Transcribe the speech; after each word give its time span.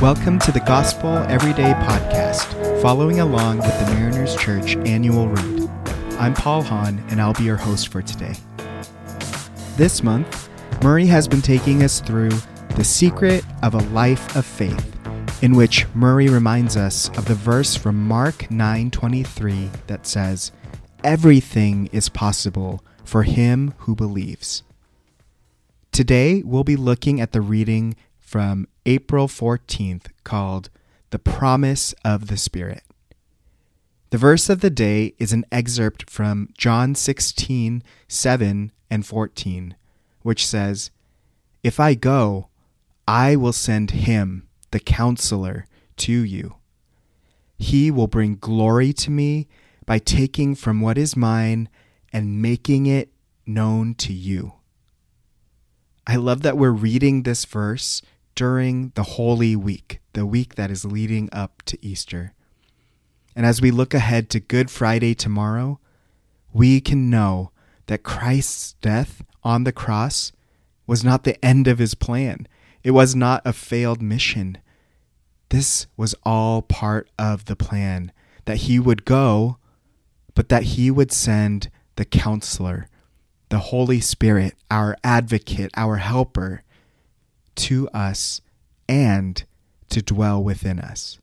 Welcome 0.00 0.38
to 0.40 0.52
the 0.52 0.60
Gospel 0.60 1.18
Everyday 1.28 1.72
Podcast, 1.72 2.80
following 2.80 3.18
along 3.18 3.58
with 3.58 3.76
the 3.80 3.94
Mariners 3.94 4.36
Church 4.36 4.76
annual 4.86 5.28
read. 5.28 5.68
I'm 6.20 6.34
Paul 6.34 6.62
Hahn, 6.62 7.04
and 7.08 7.20
I'll 7.20 7.34
be 7.34 7.42
your 7.42 7.56
host 7.56 7.88
for 7.88 8.00
today. 8.00 8.36
This 9.76 10.04
month, 10.04 10.48
Murray 10.84 11.06
has 11.06 11.26
been 11.26 11.42
taking 11.42 11.82
us 11.82 11.98
through 11.98 12.30
the 12.76 12.84
secret 12.84 13.44
of 13.64 13.74
a 13.74 13.82
life 13.88 14.36
of 14.36 14.46
faith, 14.46 14.96
in 15.42 15.56
which 15.56 15.84
Murray 15.96 16.28
reminds 16.28 16.76
us 16.76 17.08
of 17.18 17.24
the 17.24 17.34
verse 17.34 17.74
from 17.74 18.06
Mark 18.06 18.48
9:23 18.52 19.68
that 19.88 20.06
says, 20.06 20.52
"Everything 21.02 21.88
is 21.90 22.08
possible 22.08 22.84
for 23.02 23.24
him 23.24 23.74
who 23.78 23.96
believes." 23.96 24.62
Today, 25.90 26.44
we'll 26.44 26.62
be 26.62 26.76
looking 26.76 27.20
at 27.20 27.32
the 27.32 27.40
reading 27.40 27.96
from 28.28 28.68
April 28.84 29.26
14th 29.26 30.08
called 30.22 30.68
The 31.08 31.18
Promise 31.18 31.94
of 32.04 32.26
the 32.26 32.36
Spirit. 32.36 32.82
The 34.10 34.18
verse 34.18 34.50
of 34.50 34.60
the 34.60 34.68
day 34.68 35.14
is 35.18 35.32
an 35.32 35.46
excerpt 35.50 36.10
from 36.10 36.50
John 36.58 36.94
16, 36.94 37.82
7 38.06 38.72
and 38.90 39.06
14, 39.06 39.76
which 40.20 40.46
says, 40.46 40.90
If 41.62 41.80
I 41.80 41.94
go, 41.94 42.48
I 43.06 43.34
will 43.34 43.54
send 43.54 43.92
him, 43.92 44.46
the 44.72 44.80
counselor, 44.80 45.64
to 45.96 46.12
you. 46.12 46.56
He 47.56 47.90
will 47.90 48.08
bring 48.08 48.36
glory 48.36 48.92
to 48.92 49.10
me 49.10 49.48
by 49.86 49.98
taking 49.98 50.54
from 50.54 50.82
what 50.82 50.98
is 50.98 51.16
mine 51.16 51.70
and 52.12 52.42
making 52.42 52.84
it 52.84 53.10
known 53.46 53.94
to 53.94 54.12
you. 54.12 54.52
I 56.06 56.16
love 56.16 56.42
that 56.42 56.58
we're 56.58 56.70
reading 56.70 57.22
this 57.22 57.46
verse 57.46 58.02
during 58.38 58.92
the 58.94 59.02
Holy 59.02 59.56
Week, 59.56 59.98
the 60.12 60.24
week 60.24 60.54
that 60.54 60.70
is 60.70 60.84
leading 60.84 61.28
up 61.32 61.60
to 61.64 61.76
Easter. 61.84 62.34
And 63.34 63.44
as 63.44 63.60
we 63.60 63.72
look 63.72 63.92
ahead 63.92 64.30
to 64.30 64.38
Good 64.38 64.70
Friday 64.70 65.12
tomorrow, 65.12 65.80
we 66.52 66.80
can 66.80 67.10
know 67.10 67.50
that 67.88 68.04
Christ's 68.04 68.74
death 68.74 69.24
on 69.42 69.64
the 69.64 69.72
cross 69.72 70.30
was 70.86 71.02
not 71.02 71.24
the 71.24 71.44
end 71.44 71.66
of 71.66 71.80
his 71.80 71.96
plan. 71.96 72.46
It 72.84 72.92
was 72.92 73.16
not 73.16 73.42
a 73.44 73.52
failed 73.52 74.00
mission. 74.00 74.58
This 75.48 75.88
was 75.96 76.14
all 76.22 76.62
part 76.62 77.10
of 77.18 77.46
the 77.46 77.56
plan 77.56 78.12
that 78.44 78.58
he 78.58 78.78
would 78.78 79.04
go, 79.04 79.56
but 80.36 80.48
that 80.48 80.62
he 80.62 80.92
would 80.92 81.10
send 81.10 81.72
the 81.96 82.04
counselor, 82.04 82.88
the 83.48 83.58
Holy 83.58 84.00
Spirit, 84.00 84.54
our 84.70 84.96
advocate, 85.02 85.72
our 85.76 85.96
helper, 85.96 86.62
to 87.58 87.88
us 87.90 88.40
and 88.88 89.44
to 89.90 90.02
dwell 90.02 90.42
within 90.42 90.78
us. 90.78 91.18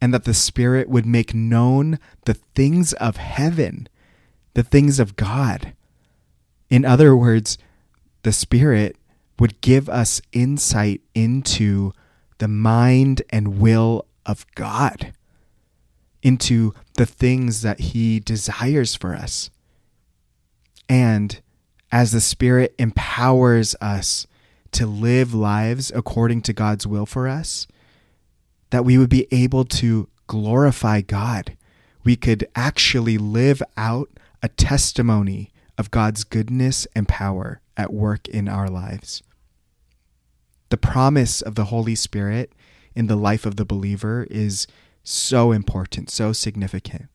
And 0.00 0.14
that 0.14 0.24
the 0.24 0.34
Spirit 0.34 0.88
would 0.88 1.06
make 1.06 1.34
known 1.34 1.98
the 2.24 2.34
things 2.34 2.92
of 2.94 3.16
heaven, 3.16 3.88
the 4.54 4.62
things 4.62 5.00
of 5.00 5.16
God. 5.16 5.74
In 6.70 6.84
other 6.84 7.16
words, 7.16 7.58
the 8.22 8.32
Spirit 8.32 8.96
would 9.38 9.60
give 9.60 9.88
us 9.88 10.20
insight 10.32 11.00
into 11.14 11.92
the 12.38 12.48
mind 12.48 13.22
and 13.30 13.58
will 13.60 14.06
of 14.26 14.46
God, 14.54 15.12
into 16.22 16.74
the 16.94 17.06
things 17.06 17.62
that 17.62 17.80
He 17.80 18.20
desires 18.20 18.94
for 18.94 19.14
us. 19.14 19.50
And 20.88 21.40
as 21.90 22.12
the 22.12 22.20
Spirit 22.20 22.74
empowers 22.78 23.74
us 23.80 24.26
to 24.72 24.86
live 24.86 25.34
lives 25.34 25.92
according 25.94 26.42
to 26.42 26.52
God's 26.52 26.86
will 26.86 27.06
for 27.06 27.28
us, 27.28 27.66
that 28.70 28.84
we 28.84 28.98
would 28.98 29.10
be 29.10 29.26
able 29.30 29.64
to 29.64 30.08
glorify 30.26 31.00
God. 31.00 31.56
We 32.04 32.16
could 32.16 32.46
actually 32.54 33.18
live 33.18 33.62
out 33.76 34.10
a 34.42 34.48
testimony 34.48 35.50
of 35.76 35.90
God's 35.90 36.24
goodness 36.24 36.86
and 36.94 37.08
power 37.08 37.60
at 37.76 37.92
work 37.92 38.28
in 38.28 38.48
our 38.48 38.68
lives. 38.68 39.22
The 40.70 40.76
promise 40.76 41.40
of 41.40 41.54
the 41.54 41.66
Holy 41.66 41.94
Spirit 41.94 42.52
in 42.94 43.06
the 43.06 43.16
life 43.16 43.46
of 43.46 43.56
the 43.56 43.64
believer 43.64 44.26
is 44.30 44.66
so 45.02 45.52
important, 45.52 46.10
so 46.10 46.32
significant. 46.32 47.06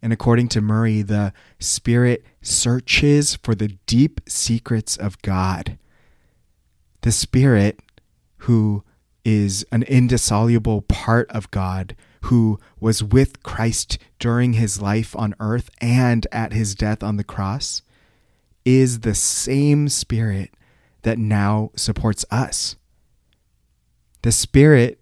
And 0.00 0.12
according 0.12 0.48
to 0.50 0.60
Murray, 0.60 1.02
the 1.02 1.32
Spirit 1.58 2.24
searches 2.40 3.34
for 3.34 3.54
the 3.54 3.76
deep 3.86 4.20
secrets 4.28 4.96
of 4.96 5.20
God 5.22 5.76
the 7.02 7.12
Spirit, 7.12 7.80
who 8.38 8.84
is 9.24 9.64
an 9.70 9.82
indissoluble 9.84 10.82
part 10.82 11.30
of 11.30 11.50
God, 11.50 11.94
who 12.22 12.58
was 12.80 13.02
with 13.02 13.42
Christ 13.42 13.98
during 14.18 14.54
his 14.54 14.80
life 14.80 15.14
on 15.16 15.34
earth 15.40 15.70
and 15.80 16.26
at 16.32 16.52
his 16.52 16.74
death 16.74 17.02
on 17.02 17.16
the 17.16 17.24
cross, 17.24 17.82
is 18.64 19.00
the 19.00 19.14
same 19.14 19.88
Spirit 19.88 20.50
that 21.02 21.18
now 21.18 21.70
supports 21.76 22.24
us. 22.30 22.76
The 24.22 24.32
Spirit 24.32 25.00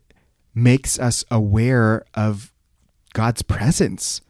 makes 0.54 0.98
us 0.98 1.24
aware 1.30 2.04
of 2.14 2.52
God's 3.12 3.42
presence. 3.42 4.20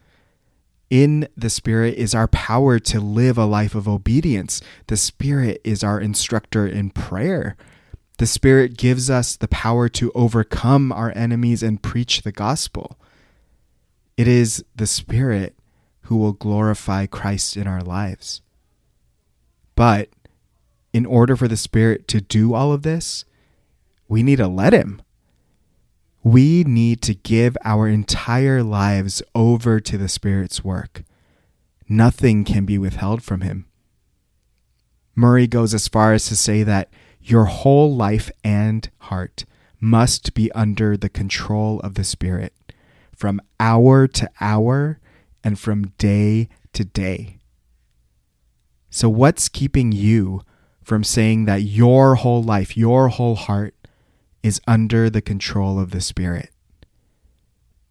In 0.89 1.29
the 1.37 1.51
Spirit 1.51 1.95
is 1.95 2.15
our 2.15 2.29
power 2.29 2.79
to 2.79 3.01
live 3.01 3.37
a 3.37 3.45
life 3.45 3.75
of 3.75 3.89
obedience. 3.89 4.61
The 4.87 4.97
Spirit 4.97 5.61
is 5.65 5.83
our 5.83 6.01
instructor 6.01 6.67
in 6.67 6.91
prayer. 6.91 7.57
The 8.19 8.27
Spirit 8.27 8.77
gives 8.77 9.11
us 9.11 9.37
the 9.37 9.49
power 9.49 9.89
to 9.91 10.13
overcome 10.15 10.93
our 10.93 11.13
enemies 11.17 11.63
and 11.63 11.83
preach 11.83 12.23
the 12.23 12.33
gospel. 12.33 12.99
It 14.17 14.29
is 14.29 14.65
the 14.75 14.87
Spirit 14.87 15.57
who 16.03 16.17
will 16.17 16.33
glorify 16.33 17.07
Christ 17.07 17.57
in 17.57 17.67
our 17.67 17.83
lives. 17.83 18.41
But 19.75 20.09
in 20.93 21.05
order 21.05 21.37
for 21.37 21.49
the 21.49 21.57
Spirit 21.57 22.07
to 22.09 22.21
do 22.21 22.55
all 22.55 22.73
of 22.73 22.83
this, 22.83 23.25
we 24.09 24.23
need 24.23 24.37
to 24.37 24.47
let 24.47 24.73
Him. 24.73 25.03
We 26.27 26.65
need 26.65 27.03
to 27.03 27.15
give 27.15 27.57
our 27.63 27.87
entire 27.87 28.61
lives 28.61 29.23
over 29.33 29.79
to 29.79 29.97
the 29.97 30.09
Spirit's 30.09 30.65
work. 30.65 31.05
Nothing 31.89 32.43
can 32.43 32.65
be 32.65 32.79
withheld 32.79 33.23
from 33.23 33.43
Him. 33.43 33.67
Murray 35.15 35.47
goes 35.47 35.73
as 35.73 35.87
far 35.87 36.15
as 36.15 36.27
to 36.27 36.35
say 36.35 36.65
that 36.65 36.91
your 37.21 37.45
whole 37.45 37.95
life 37.95 38.29
and 38.43 38.91
heart 39.03 39.45
must 39.79 40.35
be 40.35 40.51
under 40.51 40.97
the 40.97 41.09
control 41.09 41.79
of 41.83 41.95
the 41.95 42.03
Spirit 42.03 42.53
from 43.15 43.41
hour 43.61 44.09
to 44.09 44.29
hour 44.41 44.99
and 45.45 45.61
from 45.61 45.93
day 45.97 46.49
to 46.73 46.85
day. 46.85 47.39
So, 48.91 49.09
what's 49.09 49.49
keeping 49.49 49.93
you 49.93 50.43
from 50.83 51.05
saying 51.05 51.45
that 51.45 51.63
your 51.63 52.17
whole 52.17 52.43
life, 52.43 52.77
your 52.77 53.11
whole 53.11 53.37
heart, 53.37 53.76
is 54.43 54.61
under 54.67 55.11
the 55.11 55.23
control 55.23 55.79
of 55.79 55.91
the 55.91 56.01
Spirit? 56.01 56.51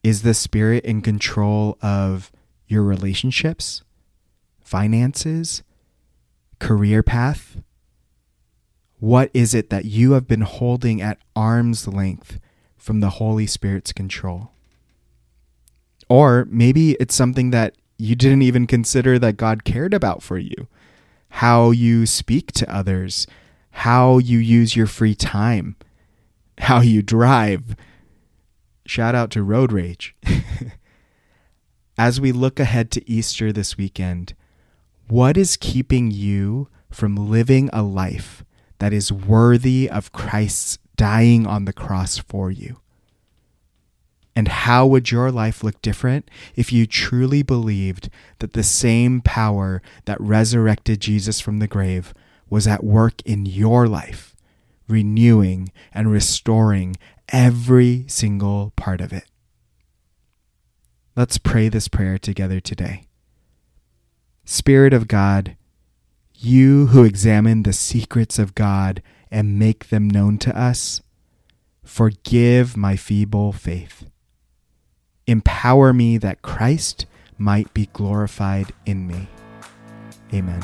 Is 0.04 0.22
the 0.22 0.34
Spirit 0.34 0.86
in 0.86 1.02
control 1.02 1.78
of 1.82 2.32
your 2.68 2.84
relationships, 2.84 3.84
finances, 4.62 5.64
career 6.60 7.04
path? 7.04 7.58
What 9.00 9.30
is 9.34 9.54
it 9.54 9.70
that 9.70 9.86
you 9.86 10.14
have 10.14 10.28
been 10.28 10.42
holding 10.42 11.02
at 11.02 11.20
arm's 11.36 11.88
length 11.88 12.40
from 12.78 13.00
the 13.00 13.12
Holy 13.12 13.48
Spirit's 13.48 13.92
control? 13.92 14.52
Or 16.08 16.48
maybe 16.50 16.92
it's 16.94 17.16
something 17.16 17.52
that 17.52 17.76
you 17.98 18.16
didn't 18.16 18.42
even 18.42 18.68
consider 18.68 19.18
that 19.20 19.38
God 19.38 19.64
cared 19.64 19.94
about 19.94 20.22
for 20.22 20.38
you. 20.38 20.68
How 21.30 21.72
you 21.72 22.06
speak 22.06 22.52
to 22.54 22.74
others, 22.74 23.28
how 23.72 24.20
you 24.20 24.38
use 24.38 24.76
your 24.76 24.88
free 24.88 25.16
time, 25.16 25.76
how 26.60 26.82
you 26.82 27.02
drive. 27.02 27.76
Shout 28.86 29.16
out 29.16 29.32
to 29.32 29.44
road 29.44 29.72
rage. 29.72 30.16
As 31.98 32.20
we 32.20 32.32
look 32.32 32.60
ahead 32.60 32.92
to 32.92 33.10
Easter 33.10 33.52
this 33.52 33.78
weekend, 33.78 34.36
what 35.08 35.38
is 35.38 35.58
keeping 35.58 36.12
you 36.12 36.68
from 36.90 37.16
living 37.16 37.70
a 37.72 37.82
life 37.82 38.44
that 38.80 38.94
is 38.94 39.12
worthy 39.12 39.90
of 39.90 40.12
Christ's 40.12 40.78
dying 40.98 41.48
on 41.48 41.66
the 41.66 41.74
cross 41.74 42.18
for 42.18 42.52
you? 42.52 42.80
And 44.36 44.50
how 44.50 44.86
would 44.86 45.12
your 45.12 45.32
life 45.32 45.64
look 45.64 45.82
different 45.82 46.30
if 46.56 46.74
you 46.74 46.86
truly 46.86 47.42
believed 47.42 48.10
that 48.40 48.54
the 48.54 48.64
same 48.64 49.22
power 49.22 49.82
that 50.04 50.20
resurrected 50.20 51.00
Jesus 51.00 51.40
from 51.40 51.60
the 51.60 51.68
grave 51.68 52.14
was 52.50 52.68
at 52.68 52.84
work 52.84 53.22
in 53.24 53.46
your 53.46 53.88
life? 53.88 54.35
Renewing, 54.88 55.72
and 55.94 56.12
restoring 56.12 56.96
every 57.30 58.06
single 58.08 58.74
part 58.76 59.02
of 59.02 59.12
it. 59.12 59.26
Let's 61.16 61.38
pray 61.38 61.70
this 61.70 61.88
prayer 61.88 62.18
together 62.18 62.60
today. 62.60 63.08
Spirit 64.44 64.94
of 64.94 65.08
God, 65.08 65.56
you 66.34 66.88
who 66.88 67.04
examine 67.04 67.64
the 67.64 67.74
secrets 67.74 68.38
of 68.38 68.54
God 68.54 69.02
and 69.32 69.58
make 69.58 69.90
them 69.90 70.10
known 70.10 70.38
to 70.40 70.58
us, 70.58 71.02
Forgive 71.86 72.76
my 72.76 72.96
feeble 72.96 73.54
faith. 73.54 74.06
Empower 75.28 75.94
me 75.94 76.18
that 76.18 76.42
Christ 76.42 77.06
might 77.38 77.74
be 77.74 77.90
glorified 77.94 78.74
in 78.86 79.08
me. 79.08 79.28
Amen. 80.34 80.64